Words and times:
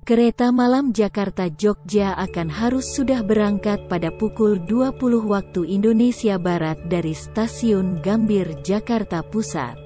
Kereta 0.00 0.48
malam 0.48 0.96
Jakarta-Jogja 0.96 2.16
akan 2.16 2.48
harus 2.48 2.88
sudah 2.96 3.20
berangkat 3.20 3.84
pada 3.84 4.08
pukul 4.08 4.56
20 4.64 4.96
waktu 5.28 5.60
Indonesia 5.68 6.40
Barat 6.40 6.80
dari 6.88 7.12
stasiun 7.12 8.00
Gambir, 8.00 8.64
Jakarta 8.64 9.20
Pusat. 9.20 9.76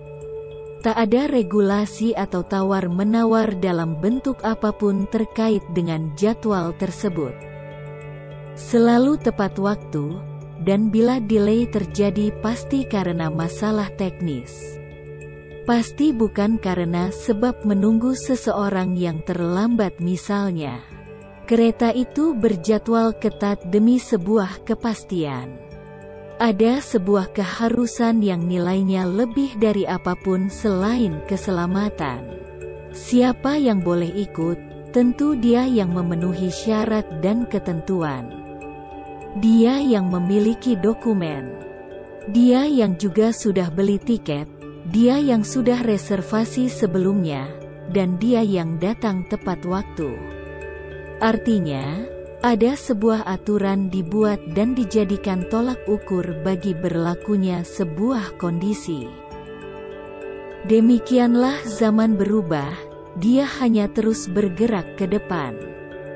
Tak 0.87 0.95
ada 0.95 1.27
regulasi 1.27 2.15
atau 2.15 2.47
tawar-menawar 2.47 3.59
dalam 3.59 3.99
bentuk 3.99 4.39
apa 4.47 4.71
pun 4.71 5.11
terkait 5.11 5.67
dengan 5.75 6.15
jadwal 6.15 6.71
tersebut. 6.79 7.35
Selalu 8.55 9.19
tepat 9.19 9.59
waktu, 9.59 10.15
dan 10.63 10.95
bila 10.95 11.19
delay 11.19 11.67
terjadi 11.67 12.31
pasti 12.39 12.87
karena 12.87 13.35
masalah 13.35 13.91
teknis. 13.99 14.79
Pasti 15.65 16.13
bukan 16.13 16.61
karena 16.61 17.09
sebab 17.09 17.65
menunggu 17.65 18.13
seseorang 18.13 19.01
yang 19.01 19.25
terlambat 19.25 19.97
misalnya. 19.97 20.85
Kereta 21.49 21.89
itu 21.89 22.37
berjadwal 22.37 23.17
ketat 23.17 23.65
demi 23.73 23.97
sebuah 23.97 24.61
kepastian. 24.69 25.57
Ada 26.37 26.85
sebuah 26.85 27.33
keharusan 27.33 28.21
yang 28.21 28.45
nilainya 28.45 29.09
lebih 29.09 29.57
dari 29.57 29.89
apa 29.89 30.13
pun 30.13 30.53
selain 30.53 31.25
keselamatan. 31.25 32.29
Siapa 32.93 33.57
yang 33.57 33.81
boleh 33.81 34.13
ikut, 34.21 34.93
tentu 34.93 35.33
dia 35.33 35.65
yang 35.65 35.97
memenuhi 35.97 36.53
syarat 36.53 37.09
dan 37.25 37.49
ketentuan. 37.49 38.29
Dia 39.41 39.81
yang 39.81 40.13
memiliki 40.13 40.77
dokumen. 40.77 41.57
Dia 42.31 42.69
yang 42.69 42.95
juga 43.01 43.33
sudah 43.35 43.73
beli 43.73 43.99
tiket, 43.99 44.47
dia 44.85 45.17
yang 45.17 45.41
sudah 45.41 45.81
reservasi 45.81 46.69
sebelumnya, 46.69 47.49
dan 47.89 48.21
dia 48.21 48.45
yang 48.45 48.77
datang 48.77 49.25
tepat 49.25 49.65
waktu. 49.65 50.13
Artinya, 51.25 52.05
ada 52.45 52.77
sebuah 52.77 53.25
aturan 53.25 53.89
dibuat 53.89 54.37
dan 54.53 54.77
dijadikan 54.77 55.49
tolak 55.49 55.81
ukur 55.89 56.45
bagi 56.45 56.77
berlakunya 56.77 57.65
sebuah 57.65 58.37
kondisi. 58.37 59.09
Demikianlah 60.69 61.65
zaman 61.65 62.21
berubah, 62.21 62.69
dia 63.17 63.49
hanya 63.65 63.89
terus 63.89 64.29
bergerak 64.29 65.01
ke 65.01 65.09
depan. 65.09 65.57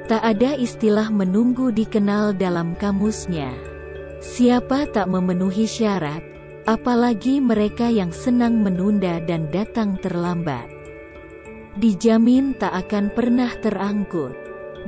Tak 0.05 0.20
ada 0.20 0.53
istilah 0.56 1.08
menunggu 1.08 1.72
dikenal 1.72 2.36
dalam 2.36 2.77
kamusnya. 2.77 3.48
Siapa 4.20 4.88
tak 4.92 5.08
memenuhi 5.08 5.64
syarat, 5.64 6.27
apalagi 6.69 7.41
mereka 7.41 7.88
yang 7.88 8.12
senang 8.12 8.61
menunda 8.61 9.24
dan 9.24 9.48
datang 9.48 9.97
terlambat. 10.05 10.69
Dijamin 11.80 12.52
tak 12.60 12.77
akan 12.84 13.08
pernah 13.08 13.48
terangkut. 13.64 14.36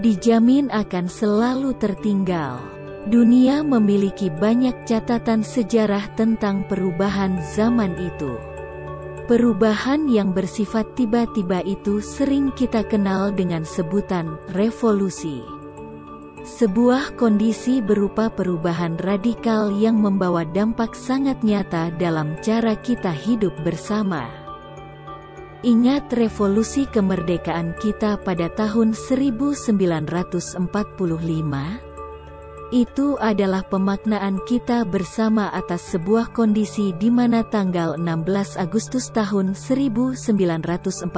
Dijamin 0.04 0.68
akan 0.68 1.08
selalu 1.08 1.72
tertinggal. 1.80 2.60
Dunia 3.08 3.64
memiliki 3.64 4.28
banyak 4.28 4.84
catatan 4.84 5.40
sejarah 5.40 6.04
tentang 6.20 6.68
perubahan 6.68 7.40
zaman 7.56 7.96
itu. 7.96 8.36
Perubahan 9.24 10.04
yang 10.10 10.36
bersifat 10.36 10.84
tiba-tiba 11.00 11.64
itu 11.64 12.04
sering 12.04 12.52
kita 12.52 12.84
kenal 12.84 13.32
dengan 13.32 13.64
sebutan 13.64 14.36
revolusi. 14.52 15.59
Sebuah 16.40 17.20
kondisi 17.20 17.84
berupa 17.84 18.32
perubahan 18.32 18.96
radikal 18.96 19.68
yang 19.76 20.00
membawa 20.00 20.40
dampak 20.48 20.96
sangat 20.96 21.44
nyata 21.44 21.92
dalam 22.00 22.40
cara 22.40 22.80
kita 22.80 23.12
hidup 23.12 23.52
bersama. 23.60 24.24
Ingat 25.60 26.08
revolusi 26.16 26.88
kemerdekaan 26.88 27.76
kita 27.76 28.16
pada 28.24 28.48
tahun 28.56 28.96
1945? 28.96 30.64
Itu 32.70 33.20
adalah 33.20 33.66
pemaknaan 33.68 34.40
kita 34.48 34.88
bersama 34.88 35.52
atas 35.52 35.92
sebuah 35.92 36.32
kondisi 36.32 36.96
di 36.96 37.12
mana 37.12 37.44
tanggal 37.44 38.00
16 38.00 38.56
Agustus 38.56 39.12
tahun 39.12 39.52
1945 39.52 41.12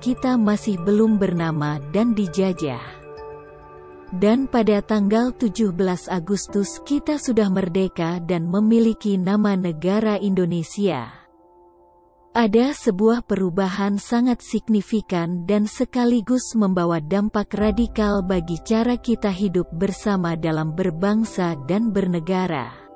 kita 0.00 0.40
masih 0.40 0.80
belum 0.80 1.20
bernama 1.20 1.76
dan 1.92 2.16
dijajah. 2.16 2.99
Dan 4.10 4.50
pada 4.50 4.82
tanggal 4.82 5.30
17 5.30 5.70
Agustus 6.10 6.82
kita 6.82 7.14
sudah 7.14 7.46
merdeka 7.46 8.18
dan 8.18 8.50
memiliki 8.50 9.14
nama 9.14 9.54
negara 9.54 10.18
Indonesia. 10.18 11.14
Ada 12.34 12.74
sebuah 12.74 13.22
perubahan 13.22 14.02
sangat 14.02 14.42
signifikan 14.42 15.46
dan 15.46 15.70
sekaligus 15.70 16.58
membawa 16.58 16.98
dampak 16.98 17.54
radikal 17.54 18.22
bagi 18.26 18.58
cara 18.66 18.98
kita 18.98 19.30
hidup 19.30 19.70
bersama 19.70 20.34
dalam 20.34 20.74
berbangsa 20.74 21.54
dan 21.70 21.94
bernegara 21.94 22.89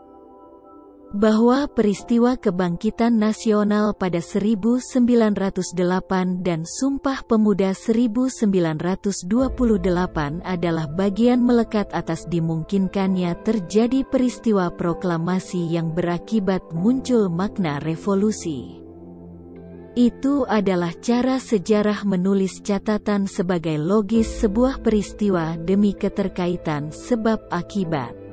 bahwa 1.15 1.71
peristiwa 1.71 2.35
kebangkitan 2.35 3.23
nasional 3.23 3.95
pada 3.95 4.19
1908 4.19 6.43
dan 6.43 6.67
Sumpah 6.67 7.23
Pemuda 7.23 7.71
1928 7.71 9.23
adalah 10.43 10.87
bagian 10.91 11.39
melekat 11.39 11.87
atas 11.95 12.27
dimungkinkannya 12.27 13.31
terjadi 13.47 14.03
peristiwa 14.03 14.75
proklamasi 14.75 15.71
yang 15.71 15.95
berakibat 15.95 16.67
muncul 16.75 17.31
makna 17.31 17.79
revolusi. 17.79 18.83
Itu 19.95 20.43
adalah 20.51 20.91
cara 20.99 21.39
sejarah 21.39 22.03
menulis 22.03 22.59
catatan 22.59 23.31
sebagai 23.31 23.79
logis 23.79 24.27
sebuah 24.43 24.83
peristiwa 24.83 25.55
demi 25.55 25.95
keterkaitan 25.95 26.91
sebab 26.91 27.47
akibat. 27.55 28.24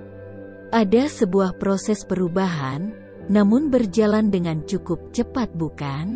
Ada 0.72 1.12
sebuah 1.12 1.60
proses 1.60 2.08
perubahan, 2.08 2.96
namun 3.28 3.68
berjalan 3.68 4.32
dengan 4.32 4.64
cukup 4.64 5.12
cepat 5.12 5.52
bukan? 5.52 6.16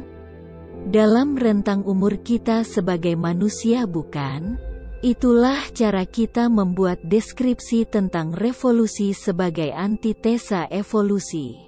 Dalam 0.88 1.36
rentang 1.36 1.84
umur 1.84 2.24
kita 2.24 2.64
sebagai 2.64 3.20
manusia 3.20 3.84
bukan? 3.84 4.56
Itulah 5.04 5.60
cara 5.76 6.08
kita 6.08 6.48
membuat 6.48 7.04
deskripsi 7.04 7.84
tentang 7.84 8.32
revolusi 8.32 9.12
sebagai 9.12 9.76
antitesa 9.76 10.72
evolusi. 10.72 11.60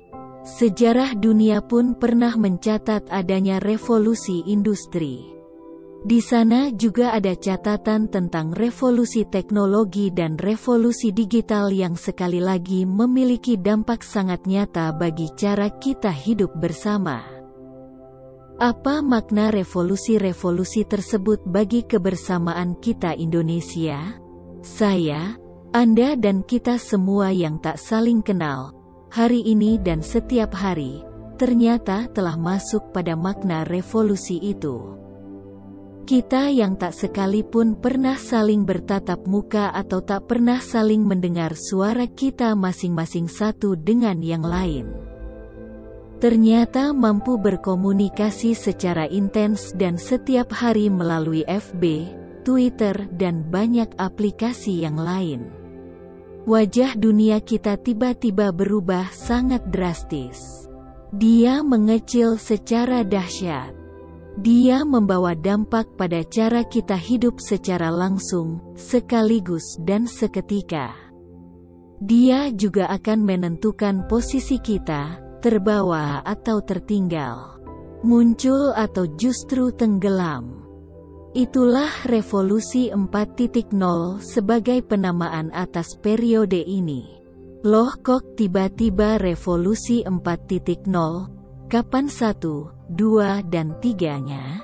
Sejarah 0.48 1.12
dunia 1.12 1.60
pun 1.60 1.92
pernah 1.92 2.40
mencatat 2.40 3.12
adanya 3.12 3.60
revolusi 3.60 4.48
industri. 4.48 5.37
Di 6.06 6.22
sana 6.22 6.70
juga 6.70 7.10
ada 7.18 7.34
catatan 7.34 8.06
tentang 8.06 8.54
revolusi 8.54 9.26
teknologi 9.26 10.14
dan 10.14 10.38
revolusi 10.38 11.10
digital 11.10 11.74
yang 11.74 11.98
sekali 11.98 12.38
lagi 12.38 12.86
memiliki 12.86 13.58
dampak 13.58 14.06
sangat 14.06 14.46
nyata 14.46 14.94
bagi 14.94 15.34
cara 15.34 15.74
kita 15.74 16.14
hidup 16.14 16.54
bersama. 16.54 17.26
Apa 18.58 19.06
makna 19.06 19.50
revolusi-revolusi 19.54 20.86
tersebut 20.86 21.46
bagi 21.46 21.86
kebersamaan 21.86 22.78
kita 22.78 23.14
Indonesia? 23.18 24.18
Saya, 24.62 25.38
Anda 25.74 26.18
dan 26.18 26.42
kita 26.42 26.78
semua 26.82 27.30
yang 27.30 27.62
tak 27.62 27.78
saling 27.78 28.26
kenal, 28.26 28.74
hari 29.14 29.46
ini 29.46 29.78
dan 29.82 30.02
setiap 30.02 30.54
hari, 30.58 31.06
ternyata 31.38 32.10
telah 32.10 32.34
masuk 32.34 32.94
pada 32.94 33.14
makna 33.14 33.62
revolusi 33.66 34.42
itu. 34.42 35.07
Kita 36.08 36.48
yang 36.48 36.80
tak 36.80 36.96
sekalipun 36.96 37.76
pernah 37.84 38.16
saling 38.16 38.64
bertatap 38.64 39.28
muka 39.28 39.76
atau 39.76 40.00
tak 40.00 40.32
pernah 40.32 40.64
saling 40.64 41.04
mendengar 41.04 41.52
suara 41.60 42.08
kita 42.08 42.56
masing-masing 42.56 43.28
satu 43.28 43.76
dengan 43.76 44.24
yang 44.24 44.40
lain. 44.40 44.88
Ternyata 46.24 46.96
mampu 46.96 47.36
berkomunikasi 47.36 48.56
secara 48.56 49.04
intens 49.12 49.76
dan 49.76 50.00
setiap 50.00 50.50
hari 50.56 50.88
melalui 50.88 51.44
FB, 51.44 51.84
Twitter, 52.48 53.12
dan 53.12 53.44
banyak 53.44 53.92
aplikasi 54.00 54.88
yang 54.88 54.96
lain. 54.96 55.52
Wajah 56.48 56.96
dunia 56.96 57.44
kita 57.44 57.76
tiba-tiba 57.76 58.56
berubah 58.56 59.12
sangat 59.12 59.68
drastis. 59.68 60.72
Dia 61.12 61.60
mengecil 61.68 62.40
secara 62.40 63.04
dahsyat. 63.04 63.77
Dia 64.38 64.86
membawa 64.86 65.34
dampak 65.34 65.98
pada 65.98 66.22
cara 66.22 66.62
kita 66.62 66.94
hidup 66.94 67.42
secara 67.42 67.90
langsung, 67.90 68.62
sekaligus 68.78 69.82
dan 69.82 70.06
seketika. 70.06 70.94
Dia 71.98 72.54
juga 72.54 72.86
akan 72.94 73.26
menentukan 73.26 74.06
posisi 74.06 74.62
kita, 74.62 75.18
terbawa 75.42 76.22
atau 76.22 76.62
tertinggal, 76.62 77.58
muncul 78.06 78.78
atau 78.78 79.10
justru 79.18 79.74
tenggelam. 79.74 80.62
Itulah 81.34 81.90
revolusi 82.06 82.94
4.0 82.94 83.74
sebagai 84.22 84.86
penamaan 84.86 85.50
atas 85.50 85.98
periode 85.98 86.62
ini. 86.62 87.10
Loh 87.66 87.90
kok 88.06 88.38
tiba-tiba 88.38 89.18
revolusi 89.18 90.06
4.0? 90.06 91.37
Kapan 91.68 92.08
satu, 92.08 92.72
dua 92.88 93.44
dan 93.44 93.76
tiganya? 93.84 94.64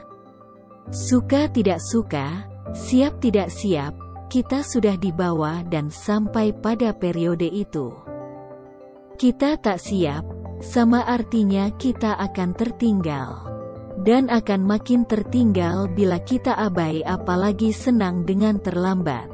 Suka 0.87 1.51
tidak 1.51 1.83
suka, 1.83 2.47
Siap 2.71 3.19
tidak 3.19 3.51
siap, 3.51 3.91
kita 4.31 4.63
sudah 4.63 4.95
di 4.95 5.11
bawah 5.11 5.67
dan 5.67 5.91
sampai 5.91 6.55
pada 6.55 6.95
periode 6.95 7.43
itu. 7.43 7.91
Kita 9.19 9.59
tak 9.59 9.83
siap, 9.83 10.23
sama 10.63 11.03
artinya 11.03 11.67
kita 11.75 12.15
akan 12.15 12.55
tertinggal. 12.55 13.29
Dan 13.99 14.31
akan 14.31 14.63
makin 14.63 15.03
tertinggal 15.03 15.91
bila 15.91 16.23
kita 16.23 16.55
abai 16.55 17.03
apalagi 17.03 17.75
senang 17.75 18.23
dengan 18.23 18.57
terlambat 18.57 19.32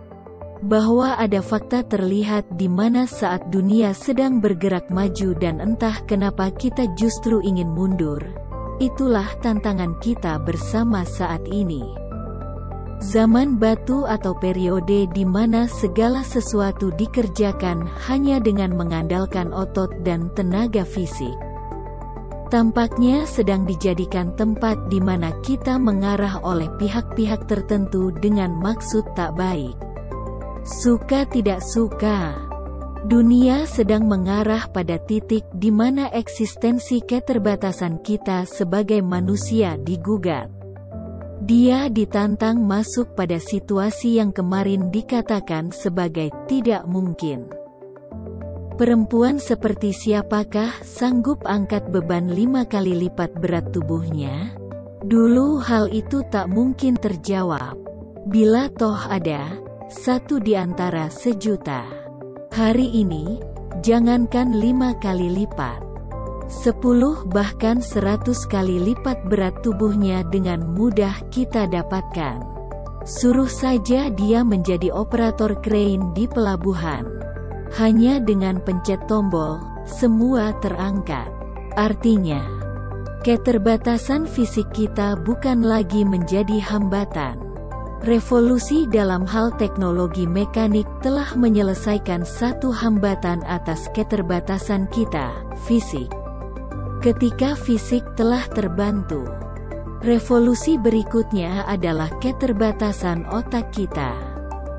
bahwa 0.60 1.16
ada 1.16 1.40
fakta 1.40 1.88
terlihat 1.88 2.60
di 2.60 2.68
mana 2.68 3.08
saat 3.08 3.48
dunia 3.48 3.96
sedang 3.96 4.44
bergerak 4.44 4.92
maju 4.92 5.32
dan 5.40 5.64
entah 5.64 6.04
kenapa 6.04 6.52
kita 6.52 6.92
justru 7.00 7.40
ingin 7.40 7.72
mundur. 7.72 8.20
Itulah 8.80 9.28
tantangan 9.44 10.00
kita 10.00 10.40
bersama 10.40 11.04
saat 11.04 11.44
ini. 11.48 11.84
Zaman 13.00 13.56
batu 13.56 14.04
atau 14.04 14.36
periode 14.36 15.08
di 15.16 15.24
mana 15.24 15.72
segala 15.72 16.20
sesuatu 16.20 16.92
dikerjakan 17.00 17.88
hanya 18.12 18.44
dengan 18.44 18.76
mengandalkan 18.76 19.56
otot 19.56 19.88
dan 20.04 20.28
tenaga 20.36 20.84
fisik. 20.84 21.36
Tampaknya 22.52 23.24
sedang 23.24 23.64
dijadikan 23.64 24.36
tempat 24.36 24.92
di 24.92 25.00
mana 25.00 25.32
kita 25.46 25.80
mengarah 25.80 26.44
oleh 26.44 26.68
pihak-pihak 26.76 27.48
tertentu 27.48 28.12
dengan 28.20 28.52
maksud 28.60 29.06
tak 29.16 29.32
baik. 29.40 29.89
Suka 30.70 31.26
tidak 31.26 31.66
suka, 31.66 32.46
dunia 33.10 33.66
sedang 33.66 34.06
mengarah 34.06 34.70
pada 34.70 35.02
titik 35.02 35.42
di 35.50 35.74
mana 35.74 36.14
eksistensi 36.14 37.02
keterbatasan 37.02 38.06
kita 38.06 38.46
sebagai 38.46 39.02
manusia 39.02 39.82
digugat. 39.82 40.46
Dia 41.42 41.90
ditantang 41.90 42.62
masuk 42.62 43.18
pada 43.18 43.42
situasi 43.42 44.22
yang 44.22 44.30
kemarin 44.30 44.94
dikatakan 44.94 45.74
sebagai 45.74 46.30
tidak 46.46 46.86
mungkin. 46.86 47.50
Perempuan 48.78 49.42
seperti 49.42 49.90
siapakah 49.90 50.70
sanggup 50.86 51.50
angkat 51.50 51.90
beban 51.90 52.30
lima 52.30 52.70
kali 52.70 52.94
lipat 52.94 53.34
berat 53.42 53.74
tubuhnya? 53.74 54.54
Dulu 55.02 55.66
hal 55.66 55.90
itu 55.90 56.22
tak 56.30 56.46
mungkin 56.46 56.94
terjawab. 56.94 57.74
Bila 58.30 58.70
toh 58.70 59.00
ada, 59.10 59.69
satu 59.90 60.38
di 60.38 60.54
antara 60.54 61.10
sejuta. 61.10 61.82
Hari 62.54 62.94
ini, 62.94 63.42
jangankan 63.82 64.54
lima 64.54 64.94
kali 65.02 65.34
lipat. 65.34 65.82
Sepuluh 66.46 67.26
bahkan 67.26 67.82
seratus 67.82 68.46
kali 68.46 68.78
lipat 68.78 69.26
berat 69.26 69.66
tubuhnya 69.66 70.22
dengan 70.30 70.62
mudah 70.62 71.18
kita 71.34 71.66
dapatkan. 71.66 72.38
Suruh 73.02 73.50
saja 73.50 74.14
dia 74.14 74.46
menjadi 74.46 74.94
operator 74.94 75.58
crane 75.58 76.14
di 76.14 76.30
pelabuhan. 76.30 77.10
Hanya 77.82 78.22
dengan 78.22 78.62
pencet 78.62 79.02
tombol, 79.10 79.58
semua 79.90 80.54
terangkat. 80.62 81.34
Artinya, 81.74 82.42
keterbatasan 83.26 84.30
fisik 84.30 84.70
kita 84.70 85.18
bukan 85.18 85.66
lagi 85.66 86.06
menjadi 86.06 86.62
hambatan 86.62 87.49
Revolusi 88.00 88.88
dalam 88.88 89.28
hal 89.28 89.52
teknologi 89.60 90.24
mekanik 90.24 90.88
telah 91.04 91.36
menyelesaikan 91.36 92.24
satu 92.24 92.72
hambatan 92.72 93.44
atas 93.44 93.92
keterbatasan 93.92 94.88
kita, 94.88 95.36
fisik. 95.68 96.08
Ketika 97.04 97.60
fisik 97.60 98.08
telah 98.16 98.48
terbantu, 98.56 99.28
revolusi 100.00 100.80
berikutnya 100.80 101.68
adalah 101.68 102.08
keterbatasan 102.24 103.28
otak 103.28 103.68
kita. 103.76 104.16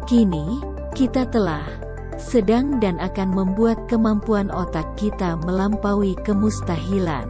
Kini, 0.09 0.65
kita 0.97 1.29
telah 1.29 1.69
sedang 2.17 2.81
dan 2.81 2.97
akan 3.05 3.37
membuat 3.37 3.85
kemampuan 3.85 4.49
otak 4.49 4.97
kita 4.97 5.37
melampaui 5.45 6.17
kemustahilan. 6.25 7.29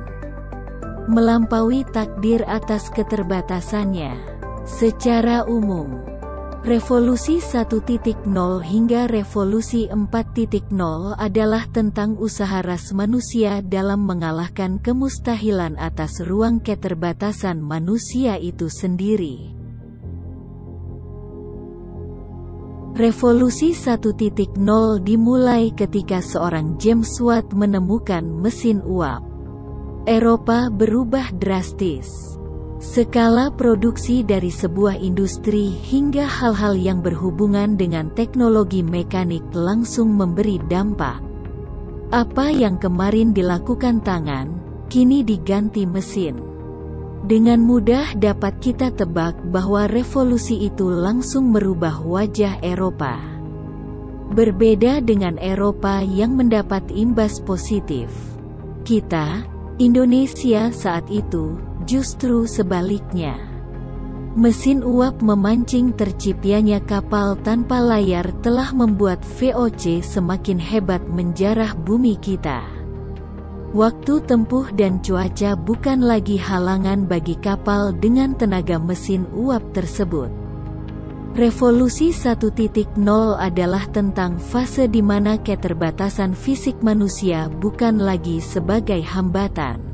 Melampaui 1.11 1.83
takdir 1.91 2.47
atas 2.47 2.95
keterbatasannya. 2.95 4.39
Secara 4.69 5.49
umum, 5.49 6.05
Revolusi 6.61 7.41
1.0 7.41 8.29
hingga 8.61 9.09
Revolusi 9.09 9.89
4.0 9.89 10.69
adalah 11.17 11.65
tentang 11.73 12.21
usaha 12.21 12.61
ras 12.61 12.93
manusia 12.93 13.65
dalam 13.65 14.05
mengalahkan 14.05 14.77
kemustahilan 14.77 15.81
atas 15.81 16.21
ruang 16.21 16.61
keterbatasan 16.61 17.65
manusia 17.65 18.37
itu 18.37 18.69
sendiri. 18.69 19.57
Revolusi 22.93 23.73
1.0 23.73 24.61
dimulai 25.01 25.73
ketika 25.73 26.21
seorang 26.21 26.77
James 26.77 27.17
Watt 27.25 27.57
menemukan 27.57 28.21
mesin 28.29 28.85
uap. 28.85 29.25
Eropa 30.05 30.69
berubah 30.69 31.33
drastis. 31.33 32.40
Skala 32.81 33.53
produksi 33.53 34.25
dari 34.25 34.49
sebuah 34.49 34.97
industri 35.05 35.69
hingga 35.69 36.25
hal-hal 36.25 36.73
yang 36.73 37.05
berhubungan 37.05 37.77
dengan 37.77 38.09
teknologi 38.17 38.81
mekanik 38.81 39.45
langsung 39.53 40.17
memberi 40.17 40.57
dampak. 40.65 41.21
Apa 42.09 42.49
yang 42.49 42.81
kemarin 42.81 43.37
dilakukan 43.37 44.01
tangan, 44.01 44.57
kini 44.89 45.21
diganti 45.21 45.85
mesin. 45.85 46.41
Dengan 47.21 47.61
mudah 47.61 48.17
dapat 48.17 48.65
kita 48.65 48.97
tebak 48.97 49.37
bahwa 49.53 49.85
revolusi 49.85 50.65
itu 50.65 50.89
langsung 50.89 51.53
merubah 51.53 52.01
wajah 52.01 52.65
Eropa. 52.65 53.21
Berbeda 54.33 55.05
dengan 55.05 55.37
Eropa 55.37 56.01
yang 56.01 56.33
mendapat 56.33 56.89
imbas 56.97 57.45
positif. 57.45 58.09
Kita, 58.89 59.45
Indonesia 59.77 60.73
saat 60.73 61.05
itu, 61.13 61.70
Justru 61.91 62.47
sebaliknya. 62.47 63.35
Mesin 64.39 64.87
uap 64.87 65.19
memancing 65.27 65.91
terciptanya 65.91 66.79
kapal 66.87 67.35
tanpa 67.43 67.83
layar 67.83 68.31
telah 68.47 68.71
membuat 68.71 69.19
VOC 69.27 69.99
semakin 69.99 70.63
hebat 70.63 71.03
menjarah 71.11 71.75
bumi 71.75 72.15
kita. 72.15 72.63
Waktu 73.75 74.23
tempuh 74.23 74.71
dan 74.71 75.03
cuaca 75.03 75.59
bukan 75.59 76.07
lagi 76.07 76.39
halangan 76.39 77.11
bagi 77.11 77.35
kapal 77.43 77.91
dengan 77.91 78.39
tenaga 78.39 78.79
mesin 78.79 79.27
uap 79.35 79.75
tersebut. 79.75 80.31
Revolusi 81.35 82.15
1.0 82.15 83.03
adalah 83.35 83.83
tentang 83.91 84.39
fase 84.39 84.87
di 84.87 85.03
mana 85.03 85.43
keterbatasan 85.43 86.39
fisik 86.39 86.79
manusia 86.87 87.51
bukan 87.51 87.99
lagi 87.99 88.39
sebagai 88.39 89.03
hambatan. 89.03 89.91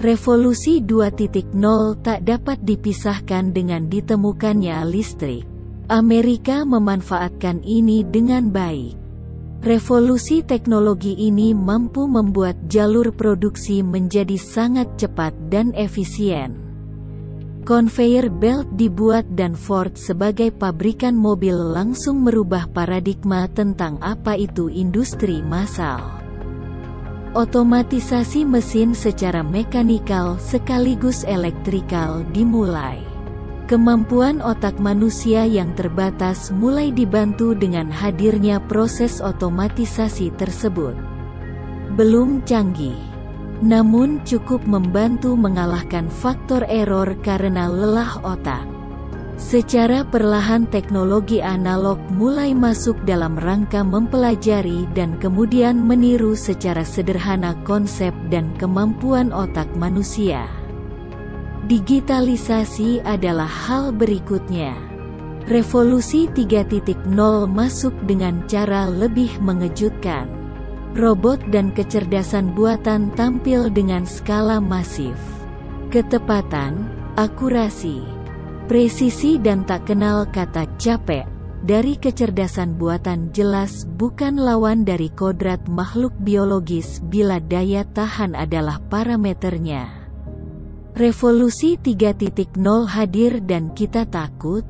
Revolusi 0.00 0.80
2.0 0.80 1.52
tak 2.00 2.24
dapat 2.24 2.56
dipisahkan 2.64 3.52
dengan 3.52 3.84
ditemukannya 3.84 4.80
listrik. 4.88 5.44
Amerika 5.92 6.64
memanfaatkan 6.64 7.60
ini 7.60 8.00
dengan 8.08 8.48
baik. 8.48 8.96
Revolusi 9.60 10.40
teknologi 10.40 11.12
ini 11.20 11.52
mampu 11.52 12.08
membuat 12.08 12.56
jalur 12.72 13.12
produksi 13.12 13.84
menjadi 13.84 14.40
sangat 14.40 14.88
cepat 14.96 15.36
dan 15.52 15.76
efisien. 15.76 16.56
Conveyor 17.68 18.32
belt 18.32 18.72
dibuat 18.80 19.28
dan 19.36 19.52
Ford 19.52 19.92
sebagai 20.00 20.48
pabrikan 20.48 21.12
mobil 21.12 21.52
langsung 21.52 22.24
merubah 22.24 22.72
paradigma 22.72 23.52
tentang 23.52 24.00
apa 24.00 24.32
itu 24.32 24.72
industri 24.72 25.44
massal. 25.44 26.19
Otomatisasi 27.30 28.42
mesin 28.42 28.90
secara 28.90 29.46
mekanikal 29.46 30.34
sekaligus 30.42 31.22
elektrikal 31.22 32.26
dimulai. 32.34 33.06
Kemampuan 33.70 34.42
otak 34.42 34.82
manusia 34.82 35.46
yang 35.46 35.70
terbatas 35.78 36.50
mulai 36.50 36.90
dibantu 36.90 37.54
dengan 37.54 37.86
hadirnya 37.86 38.58
proses 38.58 39.22
otomatisasi 39.22 40.34
tersebut. 40.34 40.98
Belum 41.94 42.42
canggih, 42.42 42.98
namun 43.62 44.18
cukup 44.26 44.66
membantu 44.66 45.38
mengalahkan 45.38 46.10
faktor 46.10 46.66
error 46.66 47.14
karena 47.22 47.70
lelah 47.70 48.18
otak. 48.26 48.79
Secara 49.40 50.04
perlahan 50.04 50.68
teknologi 50.68 51.40
analog 51.40 51.96
mulai 52.12 52.52
masuk 52.52 53.00
dalam 53.08 53.40
rangka 53.40 53.80
mempelajari 53.80 54.84
dan 54.92 55.16
kemudian 55.16 55.80
meniru 55.80 56.36
secara 56.36 56.84
sederhana 56.84 57.56
konsep 57.64 58.12
dan 58.28 58.52
kemampuan 58.60 59.32
otak 59.32 59.64
manusia. 59.80 60.44
Digitalisasi 61.72 63.00
adalah 63.00 63.48
hal 63.48 63.96
berikutnya. 63.96 64.76
Revolusi 65.48 66.28
3.0 66.28 67.08
masuk 67.48 67.96
dengan 68.04 68.44
cara 68.44 68.92
lebih 68.92 69.40
mengejutkan. 69.40 70.28
Robot 70.92 71.40
dan 71.48 71.72
kecerdasan 71.72 72.52
buatan 72.52 73.08
tampil 73.16 73.72
dengan 73.72 74.04
skala 74.04 74.60
masif. 74.60 75.16
Ketepatan, 75.88 76.92
akurasi, 77.16 78.19
Presisi 78.70 79.34
dan 79.42 79.66
tak 79.66 79.90
kenal 79.90 80.30
kata 80.30 80.62
capek, 80.78 81.26
dari 81.66 81.98
kecerdasan 81.98 82.78
buatan 82.78 83.34
jelas 83.34 83.82
bukan 83.98 84.38
lawan 84.38 84.86
dari 84.86 85.10
kodrat 85.10 85.58
makhluk 85.66 86.14
biologis 86.22 87.02
bila 87.10 87.42
daya 87.42 87.82
tahan 87.82 88.38
adalah 88.38 88.78
parameternya. 88.86 89.90
Revolusi 90.94 91.82
3.0 91.82 92.62
hadir 92.86 93.42
dan 93.42 93.74
kita 93.74 94.06
takut? 94.06 94.62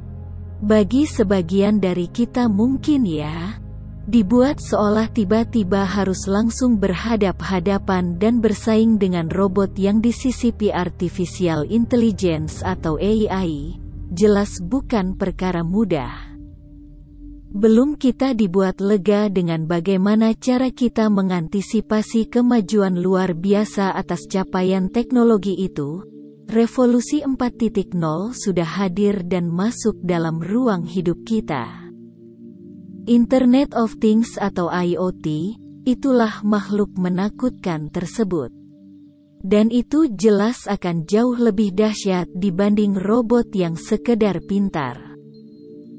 Bagi 0.65 1.05
sebagian 1.05 1.77
dari 1.77 2.09
kita 2.09 2.49
mungkin 2.49 3.05
ya, 3.05 3.61
dibuat 4.09 4.65
seolah 4.65 5.13
tiba-tiba 5.13 5.85
harus 5.85 6.25
langsung 6.25 6.81
berhadap-hadapan 6.81 8.17
dan 8.17 8.41
bersaing 8.41 8.97
dengan 8.97 9.29
robot 9.29 9.77
yang 9.77 10.01
disisipi 10.01 10.73
artificial 10.73 11.69
intelligence 11.69 12.65
atau 12.65 12.97
AI, 12.97 13.90
jelas 14.11 14.59
bukan 14.59 15.15
perkara 15.15 15.63
mudah. 15.63 16.31
Belum 17.51 17.99
kita 17.99 18.31
dibuat 18.31 18.79
lega 18.79 19.27
dengan 19.27 19.67
bagaimana 19.67 20.39
cara 20.39 20.71
kita 20.71 21.11
mengantisipasi 21.11 22.31
kemajuan 22.31 22.99
luar 23.03 23.35
biasa 23.35 23.91
atas 23.91 24.31
capaian 24.31 24.87
teknologi 24.87 25.59
itu, 25.59 26.07
Revolusi 26.51 27.23
4.0 27.23 27.95
sudah 28.35 28.69
hadir 28.83 29.23
dan 29.23 29.47
masuk 29.51 29.99
dalam 30.03 30.43
ruang 30.43 30.83
hidup 30.83 31.23
kita. 31.23 31.91
Internet 33.07 33.75
of 33.75 33.99
Things 34.03 34.35
atau 34.35 34.67
IoT, 34.67 35.55
itulah 35.87 36.43
makhluk 36.43 36.95
menakutkan 36.99 37.91
tersebut. 37.91 38.60
Dan 39.41 39.73
itu 39.73 40.05
jelas 40.13 40.69
akan 40.69 41.09
jauh 41.09 41.37
lebih 41.37 41.73
dahsyat 41.73 42.29
dibanding 42.37 42.93
robot 42.93 43.49
yang 43.57 43.73
sekedar 43.73 44.45
pintar. 44.45 45.17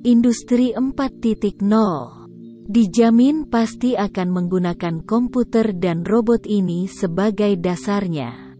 Industri 0.05 0.77
4.0 0.77 1.61
dijamin 2.71 3.49
pasti 3.49 3.97
akan 3.97 4.29
menggunakan 4.29 5.03
komputer 5.03 5.73
dan 5.75 6.05
robot 6.05 6.45
ini 6.45 6.85
sebagai 6.85 7.57
dasarnya. 7.57 8.50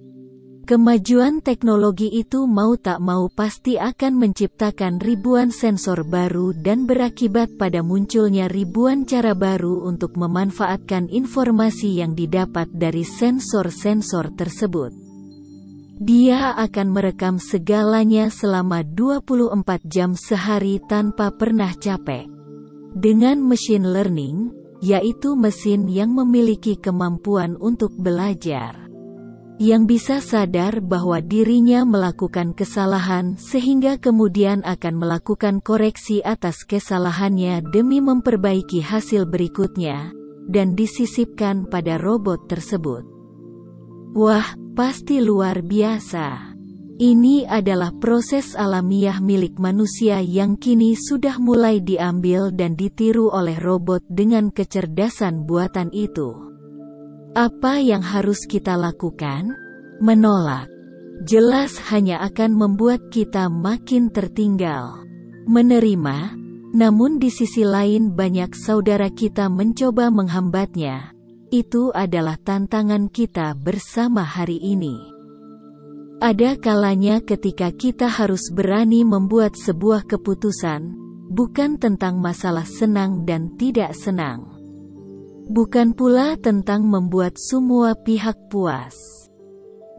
Kemajuan 0.61 1.41
teknologi 1.41 2.05
itu 2.05 2.45
mau 2.45 2.77
tak 2.77 3.01
mau 3.01 3.25
pasti 3.33 3.81
akan 3.81 4.13
menciptakan 4.13 5.01
ribuan 5.01 5.49
sensor 5.49 6.05
baru 6.05 6.53
dan 6.53 6.85
berakibat 6.85 7.57
pada 7.57 7.81
munculnya 7.81 8.45
ribuan 8.45 9.09
cara 9.09 9.33
baru 9.33 9.81
untuk 9.89 10.13
memanfaatkan 10.21 11.09
informasi 11.09 12.05
yang 12.05 12.13
didapat 12.13 12.69
dari 12.69 13.01
sensor-sensor 13.01 14.37
tersebut. 14.37 14.93
Dia 15.97 16.53
akan 16.53 16.87
merekam 16.93 17.35
segalanya 17.41 18.29
selama 18.29 18.85
24 18.85 19.81
jam 19.89 20.13
sehari 20.13 20.77
tanpa 20.85 21.33
pernah 21.33 21.73
capek. 21.73 22.29
Dengan 22.93 23.41
machine 23.41 23.85
learning, 23.89 24.53
yaitu 24.81 25.33
mesin 25.33 25.89
yang 25.89 26.13
memiliki 26.13 26.77
kemampuan 26.77 27.53
untuk 27.57 27.93
belajar 27.97 28.80
yang 29.61 29.85
bisa 29.85 30.25
sadar 30.25 30.81
bahwa 30.81 31.21
dirinya 31.21 31.85
melakukan 31.85 32.57
kesalahan 32.57 33.37
sehingga 33.37 34.01
kemudian 34.01 34.65
akan 34.65 34.97
melakukan 34.97 35.61
koreksi 35.61 36.25
atas 36.25 36.65
kesalahannya 36.65 37.61
demi 37.69 38.01
memperbaiki 38.01 38.81
hasil 38.81 39.29
berikutnya, 39.29 40.17
dan 40.49 40.73
disisipkan 40.73 41.69
pada 41.69 42.01
robot 42.01 42.49
tersebut. 42.49 43.05
Wah, 44.17 44.57
pasti 44.73 45.21
luar 45.21 45.61
biasa. 45.61 46.57
Ini 46.97 47.45
adalah 47.45 47.93
proses 47.93 48.57
alamiah 48.57 49.21
milik 49.21 49.61
manusia 49.61 50.25
yang 50.25 50.57
kini 50.57 50.97
sudah 50.97 51.37
mulai 51.37 51.85
diambil 51.85 52.49
dan 52.49 52.73
ditiru 52.73 53.29
oleh 53.29 53.61
robot 53.61 54.01
dengan 54.09 54.49
kecerdasan 54.49 55.45
buatan 55.45 55.93
itu. 55.93 56.50
Apa 57.31 57.79
yang 57.79 58.03
harus 58.03 58.43
kita 58.43 58.75
lakukan? 58.75 59.55
Menolak. 60.03 60.67
Jelas 61.23 61.79
hanya 61.87 62.19
akan 62.27 62.59
membuat 62.59 63.07
kita 63.07 63.47
makin 63.47 64.11
tertinggal. 64.11 64.99
Menerima, 65.47 66.35
namun 66.75 67.23
di 67.23 67.31
sisi 67.31 67.63
lain 67.63 68.11
banyak 68.19 68.51
saudara 68.51 69.07
kita 69.07 69.47
mencoba 69.47 70.11
menghambatnya. 70.11 71.15
Itu 71.55 71.95
adalah 71.95 72.35
tantangan 72.35 73.07
kita 73.07 73.55
bersama 73.55 74.27
hari 74.27 74.59
ini. 74.59 74.99
Ada 76.19 76.59
kalanya 76.59 77.23
ketika 77.23 77.71
kita 77.71 78.11
harus 78.11 78.51
berani 78.51 79.07
membuat 79.07 79.55
sebuah 79.55 80.03
keputusan, 80.03 80.99
bukan 81.31 81.79
tentang 81.79 82.19
masalah 82.19 82.67
senang 82.67 83.23
dan 83.23 83.55
tidak 83.55 83.95
senang 83.95 84.50
bukan 85.47 85.95
pula 85.95 86.37
tentang 86.37 86.85
membuat 86.85 87.39
semua 87.39 87.95
pihak 87.95 88.51
puas. 88.51 88.93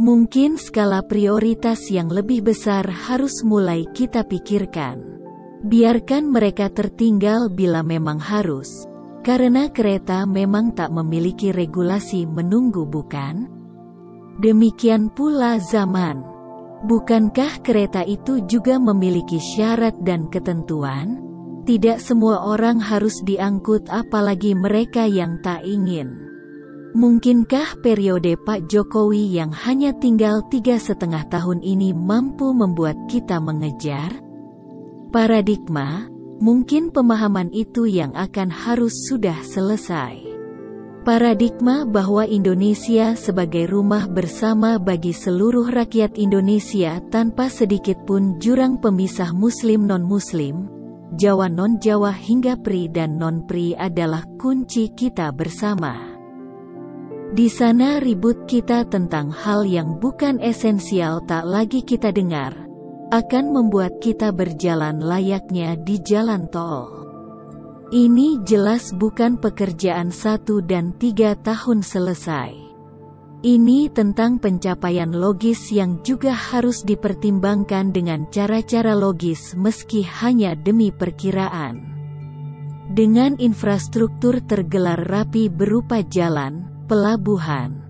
Mungkin 0.03 0.59
skala 0.59 1.07
prioritas 1.07 1.87
yang 1.91 2.11
lebih 2.11 2.43
besar 2.43 2.83
harus 2.87 3.47
mulai 3.47 3.87
kita 3.95 4.27
pikirkan. 4.27 4.99
Biarkan 5.63 6.27
mereka 6.27 6.67
tertinggal 6.75 7.47
bila 7.47 7.87
memang 7.87 8.19
harus, 8.19 8.91
karena 9.23 9.71
kereta 9.71 10.27
memang 10.27 10.75
tak 10.75 10.91
memiliki 10.91 11.55
regulasi 11.55 12.27
menunggu 12.27 12.83
bukan? 12.83 13.47
Demikian 14.43 15.07
pula 15.15 15.63
zaman. 15.63 16.27
Bukankah 16.83 17.63
kereta 17.63 18.03
itu 18.03 18.43
juga 18.51 18.83
memiliki 18.83 19.39
syarat 19.39 19.95
dan 20.03 20.27
ketentuan? 20.27 21.32
Tidak 21.73 22.05
semua 22.05 22.45
orang 22.45 22.85
harus 22.85 23.25
diangkut 23.25 23.89
apalagi 23.89 24.53
mereka 24.53 25.09
yang 25.09 25.41
tak 25.41 25.65
ingin. 25.65 26.21
Mungkinkah 26.93 27.81
periode 27.81 28.37
Pak 28.37 28.69
Jokowi 28.69 29.41
yang 29.41 29.57
hanya 29.57 29.97
tinggal 29.97 30.45
tiga 30.53 30.77
setengah 30.77 31.25
tahun 31.33 31.65
ini 31.65 31.97
mampu 31.97 32.53
membuat 32.53 33.09
kita 33.09 33.41
mengejar? 33.41 34.13
Paradigma, 35.17 36.13
mungkin 36.45 36.93
pemahaman 36.93 37.49
itu 37.57 37.89
yang 37.89 38.13
akan 38.21 38.53
harus 38.53 39.09
sudah 39.09 39.41
selesai. 39.41 40.21
Paradigma 41.09 41.89
bahwa 41.89 42.29
Indonesia 42.29 43.17
sebagai 43.17 43.65
rumah 43.73 44.13
bersama 44.13 44.77
bagi 44.77 45.17
seluruh 45.17 45.73
rakyat 45.73 46.21
Indonesia 46.21 47.01
tanpa 47.09 47.49
sedikit 47.49 47.97
pun 48.05 48.37
jurang 48.37 48.77
pemisah 48.77 49.33
Muslim 49.33 49.89
non-Muslim, 49.89 50.82
Jawa 51.13 51.45
non-Jawa 51.53 52.09
hingga 52.09 52.57
Pri 52.57 52.89
dan 52.89 53.21
non-Pri 53.21 53.77
adalah 53.77 54.25
kunci 54.41 54.97
kita 54.97 55.29
bersama. 55.29 55.93
Di 57.37 57.53
sana 57.53 58.01
ribut 58.01 58.49
kita 58.49 58.89
tentang 58.89 59.29
hal 59.29 59.69
yang 59.69 60.01
bukan 60.01 60.41
esensial 60.41 61.21
tak 61.29 61.45
lagi 61.45 61.85
kita 61.85 62.17
dengar, 62.17 62.57
akan 63.13 63.45
membuat 63.53 64.01
kita 64.01 64.33
berjalan 64.33 65.05
layaknya 65.05 65.77
di 65.77 66.01
jalan 66.01 66.49
tol. 66.49 67.05
Ini 67.93 68.41
jelas 68.49 68.97
bukan 68.97 69.37
pekerjaan 69.37 70.09
satu 70.09 70.65
dan 70.65 70.97
tiga 70.97 71.37
tahun 71.37 71.85
selesai. 71.85 72.72
Ini 73.43 73.91
tentang 73.91 74.39
pencapaian 74.39 75.11
logis 75.11 75.75
yang 75.75 75.99
juga 76.07 76.31
harus 76.31 76.87
dipertimbangkan 76.87 77.91
dengan 77.91 78.31
cara-cara 78.31 78.95
logis 78.95 79.59
meski 79.59 80.07
hanya 80.07 80.55
demi 80.55 80.95
perkiraan. 80.95 81.83
Dengan 82.87 83.35
infrastruktur 83.43 84.39
tergelar 84.47 85.11
rapi 85.11 85.51
berupa 85.51 86.07
jalan, 86.07 86.71
pelabuhan, 86.87 87.83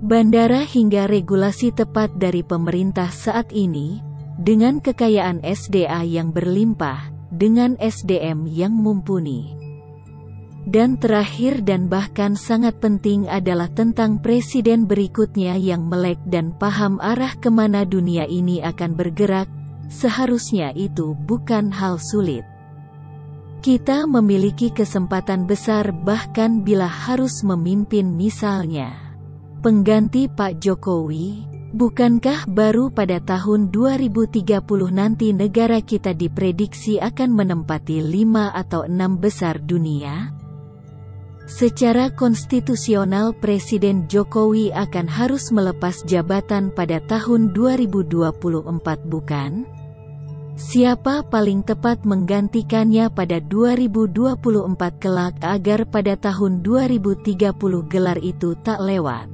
bandara 0.00 0.64
hingga 0.64 1.04
regulasi 1.04 1.68
tepat 1.68 2.16
dari 2.16 2.40
pemerintah 2.40 3.12
saat 3.12 3.52
ini, 3.52 4.00
dengan 4.40 4.80
kekayaan 4.80 5.44
SDA 5.44 6.00
yang 6.08 6.32
berlimpah, 6.32 7.12
dengan 7.28 7.76
SDM 7.76 8.48
yang 8.48 8.72
mumpuni. 8.72 9.57
Dan 10.68 11.00
terakhir 11.00 11.64
dan 11.64 11.88
bahkan 11.88 12.36
sangat 12.36 12.76
penting 12.76 13.24
adalah 13.24 13.72
tentang 13.72 14.20
presiden 14.20 14.84
berikutnya 14.84 15.56
yang 15.56 15.88
melek 15.88 16.20
dan 16.28 16.52
paham 16.52 17.00
arah 17.00 17.32
ke 17.40 17.48
mana 17.48 17.88
dunia 17.88 18.28
ini 18.28 18.60
akan 18.60 18.92
bergerak, 18.92 19.48
seharusnya 19.88 20.76
itu 20.76 21.16
bukan 21.24 21.72
hal 21.72 21.96
sulit. 21.96 22.44
Kita 23.64 24.04
memiliki 24.04 24.68
kesempatan 24.68 25.48
besar 25.48 25.88
bahkan 25.88 26.60
bila 26.60 26.84
harus 26.84 27.40
memimpin 27.40 28.12
misalnya. 28.12 28.92
Pengganti 29.64 30.28
Pak 30.28 30.60
Jokowi, 30.60 31.48
bukankah 31.72 32.44
baru 32.44 32.92
pada 32.92 33.24
tahun 33.24 33.72
2030 33.72 34.44
nanti 34.92 35.32
negara 35.32 35.80
kita 35.80 36.12
diprediksi 36.12 37.00
akan 37.00 37.32
menempati 37.32 38.04
lima 38.04 38.52
atau 38.52 38.84
enam 38.84 39.16
besar 39.16 39.56
dunia? 39.64 40.37
Secara 41.48 42.12
konstitusional 42.12 43.32
Presiden 43.32 44.04
Jokowi 44.04 44.68
akan 44.68 45.08
harus 45.08 45.48
melepas 45.48 46.04
jabatan 46.04 46.68
pada 46.68 47.00
tahun 47.00 47.56
2024 47.56 48.68
bukan? 49.08 49.64
Siapa 50.60 51.24
paling 51.24 51.64
tepat 51.64 52.04
menggantikannya 52.04 53.08
pada 53.08 53.40
2024 53.40 54.76
kelak 55.00 55.40
agar 55.40 55.88
pada 55.88 56.20
tahun 56.20 56.60
2030 56.60 57.40
gelar 57.88 58.20
itu 58.20 58.52
tak 58.60 58.84
lewat? 58.84 59.32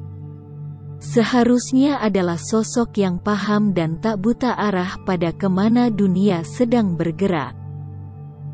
Seharusnya 1.03 1.99
adalah 1.99 2.39
sosok 2.39 2.95
yang 2.95 3.19
paham 3.19 3.75
dan 3.75 3.99
tak 3.99 4.23
buta 4.23 4.55
arah 4.55 5.03
pada 5.03 5.35
ke 5.35 5.51
mana 5.51 5.91
dunia 5.91 6.47
sedang 6.47 6.95
bergerak. 6.95 7.64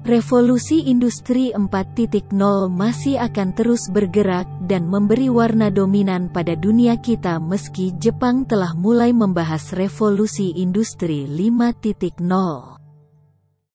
Revolusi 0.01 0.89
Industri 0.89 1.53
4.0 1.53 2.33
masih 2.73 3.21
akan 3.21 3.53
terus 3.53 3.93
bergerak 3.93 4.49
dan 4.65 4.89
memberi 4.89 5.29
warna 5.29 5.69
dominan 5.69 6.33
pada 6.33 6.57
dunia 6.57 6.97
kita 6.97 7.37
meski 7.37 7.93
Jepang 8.01 8.49
telah 8.49 8.73
mulai 8.73 9.13
membahas 9.13 9.77
revolusi 9.77 10.57
industri 10.57 11.29
5.0. 11.29 12.80